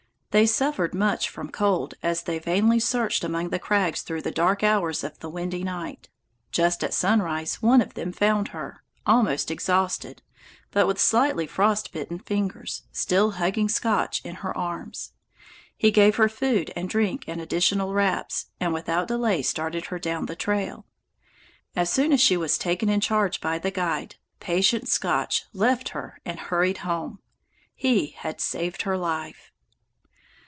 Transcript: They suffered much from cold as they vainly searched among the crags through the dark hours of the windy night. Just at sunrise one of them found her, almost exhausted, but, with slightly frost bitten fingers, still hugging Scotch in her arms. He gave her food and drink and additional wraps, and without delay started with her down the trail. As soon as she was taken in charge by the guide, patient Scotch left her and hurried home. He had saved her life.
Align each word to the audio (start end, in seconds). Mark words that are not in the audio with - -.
They 0.37 0.45
suffered 0.45 0.95
much 0.95 1.27
from 1.27 1.51
cold 1.51 1.95
as 2.01 2.23
they 2.23 2.39
vainly 2.39 2.79
searched 2.79 3.25
among 3.25 3.49
the 3.49 3.59
crags 3.59 4.01
through 4.01 4.21
the 4.21 4.31
dark 4.31 4.63
hours 4.63 5.03
of 5.03 5.19
the 5.19 5.29
windy 5.29 5.61
night. 5.61 6.07
Just 6.53 6.85
at 6.85 6.93
sunrise 6.93 7.55
one 7.61 7.81
of 7.81 7.95
them 7.95 8.13
found 8.13 8.47
her, 8.55 8.81
almost 9.05 9.51
exhausted, 9.51 10.21
but, 10.71 10.87
with 10.87 11.01
slightly 11.01 11.45
frost 11.45 11.91
bitten 11.91 12.17
fingers, 12.17 12.83
still 12.93 13.31
hugging 13.31 13.67
Scotch 13.67 14.21
in 14.23 14.35
her 14.35 14.57
arms. 14.57 15.11
He 15.75 15.91
gave 15.91 16.15
her 16.15 16.29
food 16.29 16.71
and 16.77 16.87
drink 16.87 17.25
and 17.27 17.41
additional 17.41 17.91
wraps, 17.93 18.45
and 18.57 18.73
without 18.73 19.09
delay 19.09 19.41
started 19.41 19.83
with 19.83 19.87
her 19.89 19.99
down 19.99 20.27
the 20.27 20.35
trail. 20.37 20.85
As 21.75 21.91
soon 21.91 22.13
as 22.13 22.21
she 22.21 22.37
was 22.37 22.57
taken 22.57 22.87
in 22.87 23.01
charge 23.01 23.41
by 23.41 23.59
the 23.59 23.69
guide, 23.69 24.15
patient 24.39 24.87
Scotch 24.87 25.43
left 25.51 25.89
her 25.89 26.21
and 26.23 26.39
hurried 26.39 26.77
home. 26.87 27.19
He 27.75 28.11
had 28.11 28.39
saved 28.39 28.83
her 28.83 28.97
life. 28.97 29.49